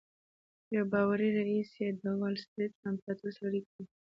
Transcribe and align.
یو 0.75 0.83
باوري 0.93 1.29
ريیس 1.47 1.71
یې 1.81 1.89
د 2.01 2.03
وال 2.19 2.35
سټریټ 2.43 2.71
له 2.81 2.85
امپراتور 2.91 3.31
سره 3.37 3.45
اړیکې 3.49 3.71
لري 3.77 3.91